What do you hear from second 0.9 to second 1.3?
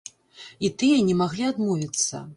не